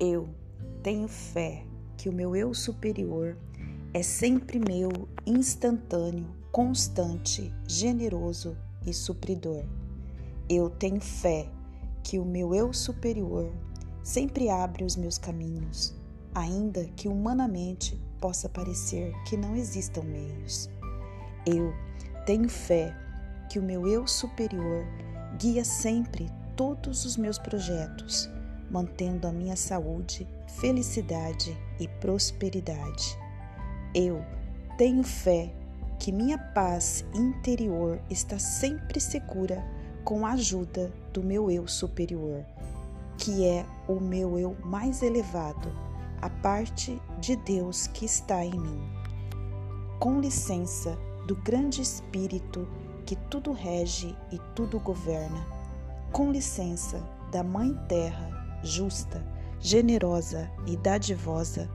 [0.00, 0.28] Eu
[0.82, 1.64] tenho fé
[1.96, 3.36] que o meu eu superior
[3.92, 4.90] é sempre meu,
[5.26, 8.56] instantâneo, constante, generoso
[8.86, 9.64] e supridor.
[10.48, 11.50] Eu tenho fé
[12.02, 13.52] que o meu eu superior
[14.02, 15.94] sempre abre os meus caminhos,
[16.34, 20.70] ainda que humanamente possa parecer que não existam meios.
[21.44, 21.74] Eu
[22.24, 22.96] tenho fé
[23.50, 24.86] que o meu eu superior
[25.38, 28.28] guia sempre todos os meus projetos
[28.68, 30.26] mantendo a minha saúde,
[30.60, 33.16] felicidade e prosperidade.
[33.94, 34.24] Eu
[34.76, 35.54] tenho fé
[36.00, 39.64] que minha paz interior está sempre segura
[40.04, 42.44] com a ajuda do meu eu superior,
[43.16, 45.72] que é o meu eu mais elevado,
[46.20, 48.82] a parte de Deus que está em mim.
[50.00, 52.68] Com licença do grande Espírito
[53.06, 55.57] que tudo rege e tudo governa,
[56.12, 59.24] com licença da Mãe Terra justa,
[59.60, 61.70] generosa e dadivosa,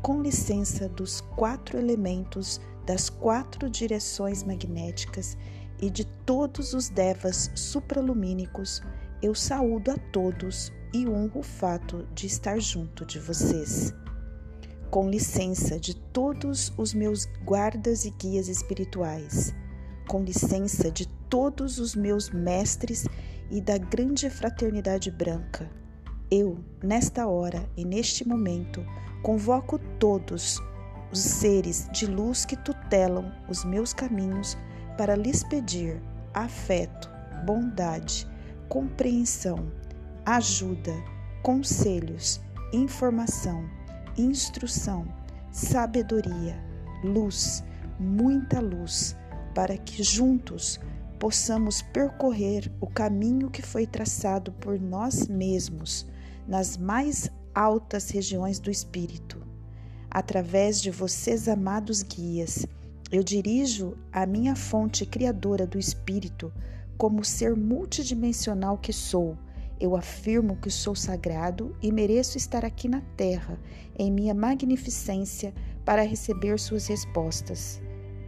[0.00, 5.36] com licença dos quatro elementos das quatro direções magnéticas
[5.80, 8.82] e de todos os devas supralumínicos,
[9.22, 13.94] eu saúdo a todos e honro o fato de estar junto de vocês.
[14.90, 19.54] Com licença de todos os meus guardas e guias espirituais,
[20.08, 23.06] com licença de todos os meus mestres
[23.52, 25.70] e da grande fraternidade branca,
[26.30, 28.82] eu, nesta hora e neste momento,
[29.22, 30.58] convoco todos
[31.12, 34.56] os seres de luz que tutelam os meus caminhos
[34.96, 37.10] para lhes pedir afeto,
[37.44, 38.26] bondade,
[38.70, 39.70] compreensão,
[40.24, 40.94] ajuda,
[41.42, 42.40] conselhos,
[42.72, 43.68] informação,
[44.16, 45.06] instrução,
[45.50, 46.58] sabedoria,
[47.04, 47.62] luz,
[48.00, 49.14] muita luz,
[49.54, 50.80] para que juntos
[51.22, 56.04] possamos percorrer o caminho que foi traçado por nós mesmos
[56.48, 59.40] nas mais altas regiões do espírito.
[60.10, 62.66] Através de vocês, amados guias,
[63.12, 66.52] eu dirijo a minha fonte criadora do espírito
[66.98, 69.38] como ser multidimensional que sou.
[69.78, 73.60] Eu afirmo que sou sagrado e mereço estar aqui na Terra,
[73.96, 77.80] em minha magnificência, para receber suas respostas.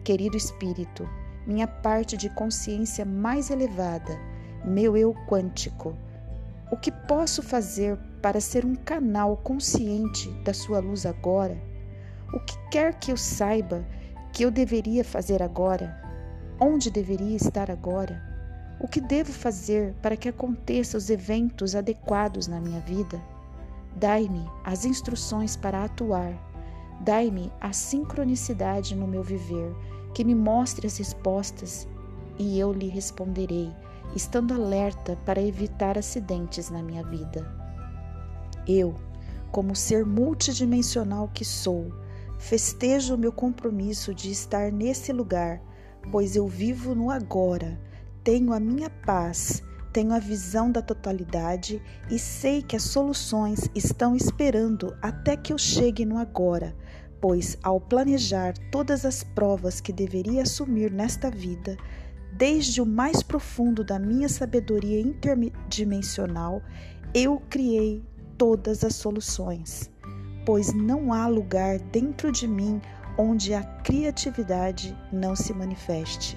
[0.04, 1.08] Querido Espírito,
[1.46, 4.18] minha parte de consciência mais elevada,
[4.64, 5.96] meu eu quântico,
[6.70, 11.56] o que posso fazer para ser um canal consciente da sua luz agora?
[12.32, 13.84] O que quer que eu saiba
[14.32, 15.96] que eu deveria fazer agora?
[16.58, 18.20] Onde deveria estar agora?
[18.80, 23.20] O que devo fazer para que aconteçam os eventos adequados na minha vida?
[23.94, 26.32] Dai-me as instruções para atuar.
[27.00, 29.72] Dai-me a sincronicidade no meu viver,
[30.14, 31.86] que me mostre as respostas
[32.38, 33.70] e eu lhe responderei
[34.14, 37.46] estando alerta para evitar acidentes na minha vida.
[38.66, 38.94] Eu,
[39.50, 41.92] como ser multidimensional que sou,
[42.38, 45.60] festejo o meu compromisso de estar nesse lugar,
[46.10, 47.80] pois eu vivo no agora,
[48.22, 54.16] tenho a minha paz, tenho a visão da totalidade e sei que as soluções estão
[54.16, 56.74] esperando até que eu chegue no agora,
[57.24, 61.74] pois ao planejar todas as provas que deveria assumir nesta vida,
[62.36, 66.60] Desde o mais profundo da minha sabedoria interdimensional,
[67.14, 68.02] eu criei
[68.36, 69.88] todas as soluções,
[70.44, 72.82] pois não há lugar dentro de mim
[73.16, 76.36] onde a criatividade não se manifeste.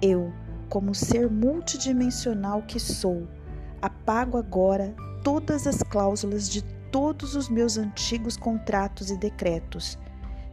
[0.00, 0.32] Eu,
[0.70, 3.28] como ser multidimensional que sou,
[3.82, 9.98] apago agora todas as cláusulas de todos os meus antigos contratos e decretos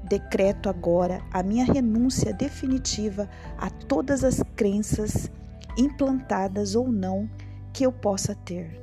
[0.05, 5.29] decreto agora a minha renúncia definitiva a todas as crenças
[5.77, 7.29] implantadas ou não
[7.73, 8.81] que eu possa ter.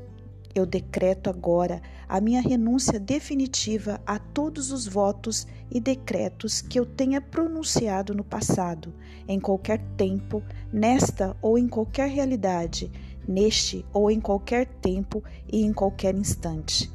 [0.54, 6.84] Eu decreto agora a minha renúncia definitiva a todos os votos e decretos que eu
[6.84, 8.92] tenha pronunciado no passado,
[9.26, 12.92] em qualquer tempo, nesta ou em qualquer realidade,
[13.26, 16.90] neste ou em qualquer tempo e em qualquer instante.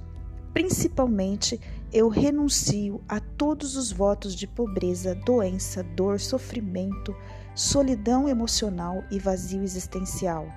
[0.53, 1.59] Principalmente
[1.93, 7.15] eu renuncio a todos os votos de pobreza, doença, dor, sofrimento,
[7.55, 10.47] solidão emocional e vazio existencial.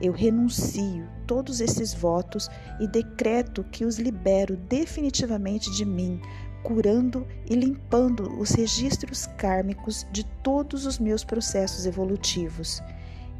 [0.00, 2.48] Eu renuncio todos esses votos
[2.78, 6.20] e decreto que os libero definitivamente de mim,
[6.62, 12.80] curando e limpando os registros kármicos de todos os meus processos evolutivos.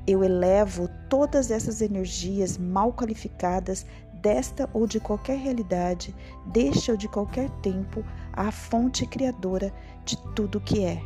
[0.07, 3.85] Eu elevo todas essas energias mal qualificadas
[4.23, 6.15] desta ou de qualquer realidade,
[6.47, 9.73] deste ou de qualquer tempo, à fonte criadora
[10.05, 11.01] de tudo que é.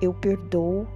[0.00, 0.86] Eu perdoo,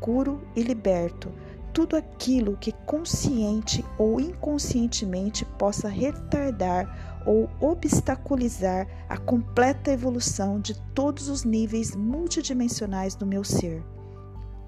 [0.00, 1.30] curo e liberto
[1.72, 11.28] tudo aquilo que consciente ou inconscientemente possa retardar ou obstaculizar a completa evolução de todos
[11.28, 13.82] os níveis multidimensionais do meu ser.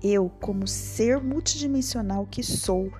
[0.02, 2.90] Eu, como ser multidimensional que sou,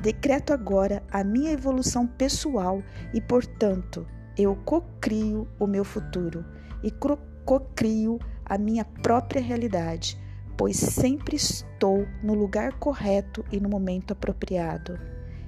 [0.00, 2.82] decreto agora a minha evolução pessoal
[3.12, 4.06] e, portanto,
[4.36, 6.44] eu cocrio o meu futuro
[6.82, 6.90] e
[7.44, 10.18] cocrio a minha própria realidade
[10.56, 14.98] pois sempre estou no lugar correto e no momento apropriado.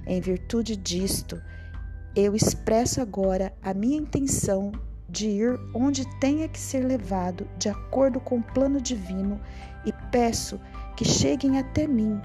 [0.05, 1.41] Em virtude disto,
[2.15, 4.71] eu expresso agora a minha intenção
[5.07, 9.39] de ir onde tenha que ser levado de acordo com o plano divino
[9.85, 10.59] e peço
[10.95, 12.21] que cheguem até mim,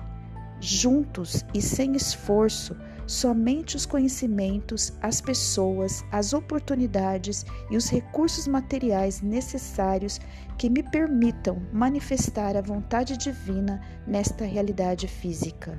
[0.65, 2.75] juntos e sem esforço,
[3.07, 10.19] somente os conhecimentos, as pessoas, as oportunidades e os recursos materiais necessários
[10.57, 15.79] que me permitam manifestar a vontade divina nesta realidade física.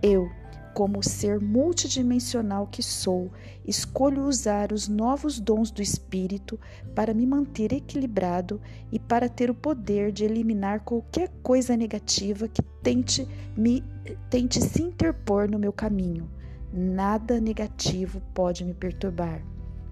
[0.00, 0.30] Eu,
[0.74, 3.30] como ser multidimensional que sou,
[3.66, 6.58] escolho usar os novos dons do Espírito
[6.94, 8.60] para me manter equilibrado
[8.90, 13.26] e para ter o poder de eliminar qualquer coisa negativa que tente
[13.56, 13.84] me
[14.28, 16.28] tente se interpor no meu caminho
[16.72, 19.42] nada negativo pode me perturbar.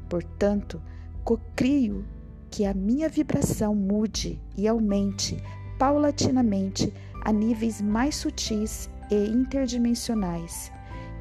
[0.08, 0.80] Portanto,
[1.22, 2.04] cocrio
[2.50, 5.36] que a minha vibração mude e aumente
[5.78, 6.92] paulatinamente
[7.22, 10.70] a níveis mais sutis e interdimensionais.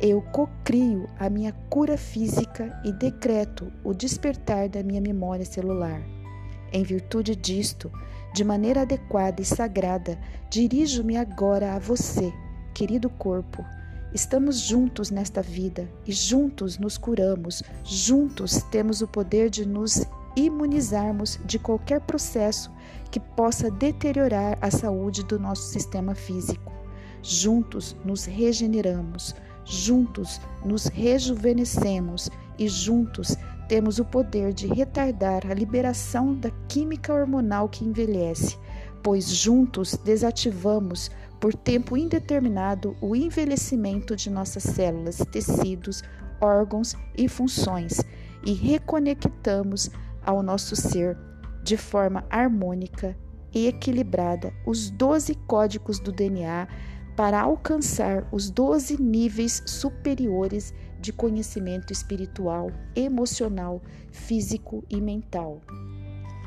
[0.02, 6.02] Eu cocrio a minha cura física e decreto o despertar da minha memória celular.
[6.72, 7.92] Em virtude disto,
[8.34, 10.18] de maneira adequada e sagrada,
[10.50, 12.32] dirijo-me agora a você,
[12.74, 13.66] querido corpo,
[14.12, 20.04] Estamos juntos nesta vida e juntos nos curamos, juntos temos o poder de nos
[20.36, 22.72] imunizarmos de qualquer processo
[23.12, 26.79] que possa deteriorar a saúde do nosso sistema físico.
[27.22, 29.36] Juntos nos regeneramos,
[29.66, 33.36] juntos nos rejuvenescemos e juntos
[33.68, 38.58] temos o poder de retardar a liberação da química hormonal que envelhece,
[39.04, 46.04] pois juntos desativamos por tempo indeterminado o envelhecimento de nossas células, tecidos,
[46.42, 48.02] órgãos e funções
[48.46, 49.92] e reconectamos
[50.26, 51.18] ao nosso ser
[51.64, 53.16] de forma harmônica
[53.54, 56.68] e equilibrada os 12 códigos do DNA
[57.20, 65.60] para alcançar os 12 níveis superiores de conhecimento espiritual, emocional, físico e mental.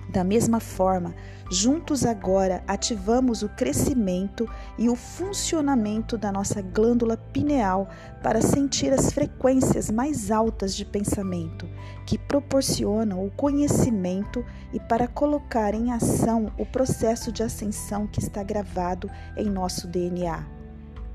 [0.08, 1.14] Da mesma forma,
[1.50, 4.48] juntos agora ativamos o crescimento
[4.78, 7.86] e o funcionamento da nossa glândula pineal
[8.22, 11.68] para sentir as frequências mais altas de pensamento,
[12.06, 14.42] que proporcionam o conhecimento
[14.72, 20.61] e para colocar em ação o processo de ascensão que está gravado em nosso DNA.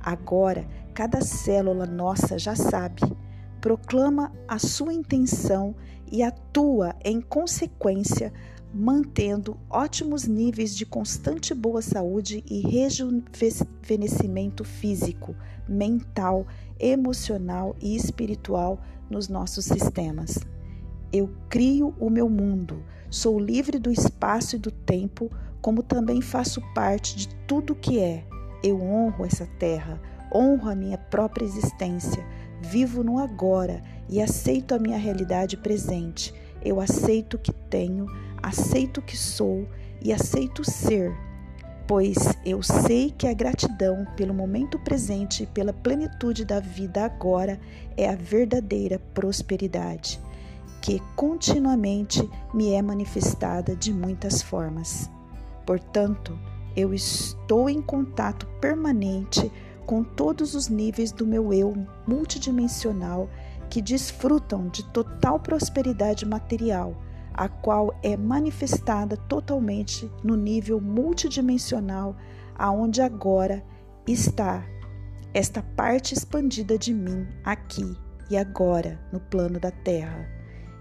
[0.07, 3.01] Agora, cada célula nossa já sabe,
[3.59, 5.75] proclama a sua intenção
[6.09, 8.31] e atua em consequência
[8.74, 15.36] mantendo ótimos níveis de constante boa saúde e rejuvenescimento físico,
[15.68, 16.48] mental,
[16.80, 20.39] emocional e espiritual nos nossos sistemas.
[21.12, 25.30] Eu crio o meu mundo, sou livre do espaço e do tempo,
[25.62, 28.25] como também faço parte de tudo que é.
[28.63, 30.00] Eu honro essa terra,
[30.33, 32.25] honro a minha própria existência,
[32.62, 36.33] vivo no agora e aceito a minha realidade presente.
[36.64, 38.07] Eu aceito o que tenho,
[38.42, 39.68] aceito o que sou
[40.02, 41.16] e aceito ser,
[41.87, 47.59] pois eu sei que a gratidão pelo momento presente e pela plenitude da vida agora
[47.95, 50.19] é a verdadeira prosperidade,
[50.81, 55.09] que continuamente me é manifestada de muitas formas.
[55.66, 56.37] Portanto,
[56.78, 59.52] eu estou em contato permanente
[59.88, 61.74] com todos os níveis do meu eu
[62.07, 63.28] multidimensional
[63.68, 66.96] que desfrutam de total prosperidade material
[67.34, 72.16] a qual é manifestada totalmente no nível multidimensional
[72.56, 73.64] aonde agora
[74.07, 74.64] está
[75.34, 77.96] esta parte expandida de mim aqui
[78.30, 80.28] e agora no plano da Terra.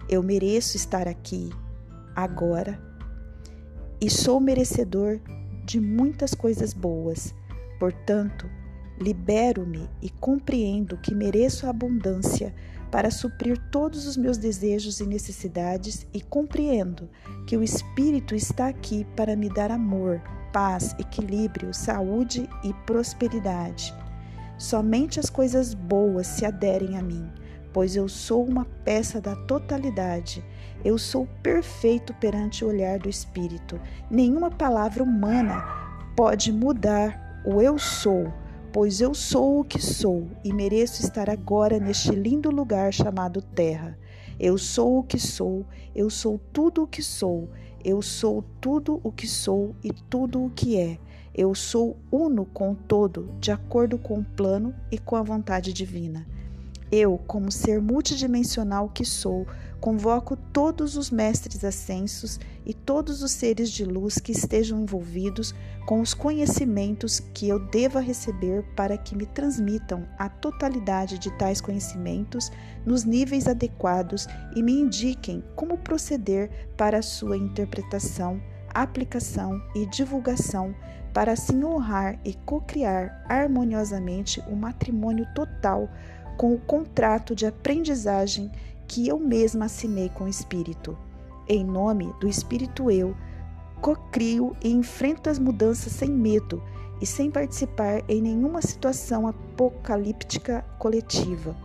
[0.08, 1.50] Eu mereço estar aqui
[2.14, 2.80] agora
[4.00, 5.20] e sou merecedor
[5.66, 7.34] de muitas coisas boas.
[7.78, 8.48] Portanto,
[8.98, 12.54] libero-me e compreendo que mereço a abundância
[12.90, 17.10] para suprir todos os meus desejos e necessidades e compreendo
[17.46, 23.92] que o Espírito está aqui para me dar amor, paz, equilíbrio, saúde e prosperidade.
[24.56, 27.28] Somente as coisas boas se aderem a mim,
[27.76, 30.42] pois eu sou uma peça da totalidade.
[30.82, 33.78] Eu sou perfeito perante o olhar do Espírito.
[34.10, 35.62] Nenhuma palavra humana
[36.16, 38.32] pode mudar o eu sou
[38.72, 43.98] pois eu sou o que sou e mereço estar agora neste lindo lugar chamado Terra.
[44.40, 47.50] Eu sou o que sou, eu sou tudo o que sou,
[47.84, 50.98] eu sou tudo o que sou e tudo o que é.
[51.34, 55.74] Eu sou uno com o todo, de acordo com o plano e com a vontade
[55.74, 56.26] divina.
[56.90, 59.46] Eu, como ser multidimensional que sou,
[59.80, 66.00] convoco todos os mestres ascensos e todos os seres de luz que estejam envolvidos com
[66.00, 72.50] os conhecimentos que eu deva receber para que me transmitam a totalidade de tais conhecimentos
[72.84, 78.40] nos níveis adequados e me indiquem como proceder para a sua interpretação,
[78.72, 80.74] aplicação e divulgação
[81.16, 85.88] para assim honrar e cocriar harmoniosamente o matrimônio total
[86.36, 88.50] com o contrato de aprendizagem
[88.86, 90.96] que eu mesma assinei com o Espírito.
[91.48, 93.16] Em nome do Espírito Eu,
[93.80, 96.62] cocrio e enfrento as mudanças sem medo
[97.00, 101.56] e sem participar em nenhuma situação apocalíptica coletiva.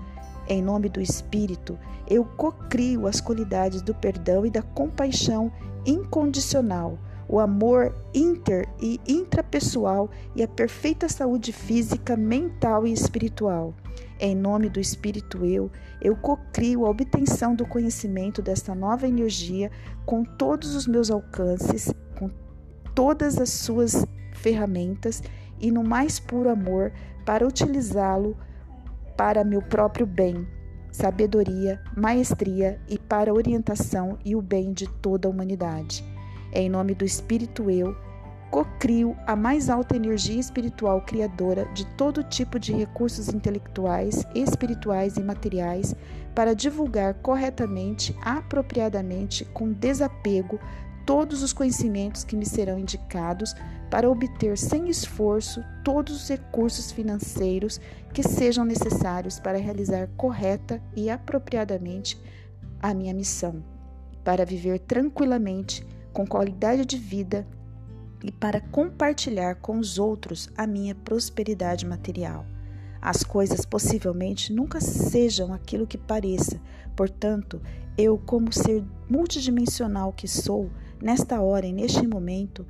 [0.48, 5.52] Em nome do Espírito, eu cocrio as qualidades do perdão e da compaixão
[5.86, 6.98] incondicional
[7.28, 13.74] o amor inter e intrapessoal e a perfeita saúde física, mental e espiritual.
[14.20, 19.72] Em nome do Espírito Eu, eu cocrio a obtenção do conhecimento desta nova energia
[20.06, 22.30] com todos os meus alcances, com
[22.94, 25.24] todas as suas ferramentas
[25.60, 26.92] e no mais puro amor
[27.26, 28.38] para utilizá-lo
[29.16, 30.48] para meu próprio bem,
[30.92, 36.04] sabedoria, maestria e para a orientação e o bem de toda a humanidade.
[36.54, 37.96] Em nome do Espírito Eu,
[38.50, 45.22] cocrio a mais alta energia espiritual criadora de todo tipo de recursos intelectuais, espirituais e
[45.22, 45.96] materiais
[46.36, 50.60] para divulgar corretamente, apropriadamente, com desapego,
[51.06, 53.56] todos os conhecimentos que me serão indicados
[53.90, 57.80] para obter sem esforço todos os recursos financeiros
[58.14, 62.22] que sejam necessários para realizar correta e apropriadamente
[62.82, 63.64] a minha missão,
[64.24, 67.48] para viver tranquilamente com qualidade de vida
[68.24, 72.46] e para compartilhar com os outros a minha prosperidade material.
[73.02, 76.62] As coisas possivelmente nunca sejam aquilo que pareça,
[76.96, 77.60] portanto,
[77.98, 80.70] eu, como ser multidimensional que sou,
[81.02, 82.66] nesta hora e neste momento,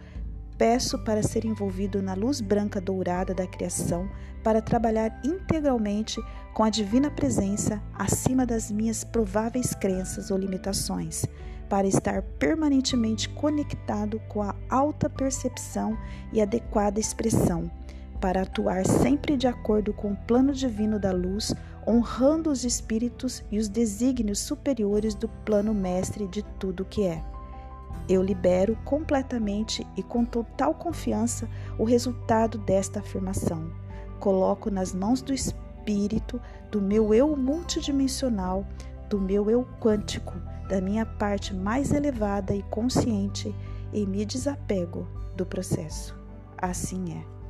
[0.58, 4.10] peço para ser envolvido na luz branca dourada da criação
[4.42, 6.20] para trabalhar integralmente
[6.54, 11.26] com a divina presença acima das minhas prováveis crenças ou limitações
[11.72, 15.98] para estar permanentemente conectado com a alta percepção
[16.34, 17.72] e adequada expressão,
[18.20, 21.56] para atuar sempre de acordo com o plano divino da luz,
[21.88, 27.24] honrando os espíritos e os desígnios superiores do plano mestre de tudo que é.
[28.10, 31.48] Eu libero completamente e com total confiança
[31.80, 33.72] o resultado desta afirmação.
[34.20, 38.68] Coloco nas mãos do Espírito, do meu eu multidimensional,
[39.10, 40.34] do meu eu quântico,
[40.72, 43.54] da minha parte mais elevada e consciente
[43.92, 46.18] e me desapego do processo.
[46.58, 47.41] Assim é.